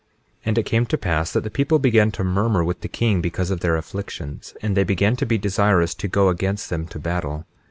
21:6 0.39 0.39
And 0.45 0.57
it 0.57 0.63
came 0.65 0.85
to 0.87 0.97
pass 0.97 1.31
that 1.31 1.43
the 1.43 1.51
people 1.51 1.77
began 1.77 2.09
to 2.13 2.23
murmur 2.23 2.63
with 2.63 2.81
the 2.81 2.87
king 2.87 3.21
because 3.21 3.51
of 3.51 3.59
their 3.59 3.75
afflictions; 3.77 4.55
and 4.59 4.75
they 4.75 4.83
began 4.83 5.15
to 5.17 5.27
be 5.27 5.37
desirous 5.37 5.93
to 5.93 6.07
go 6.07 6.29
against 6.29 6.71
them 6.71 6.87
to 6.87 6.97
battle. 6.97 7.45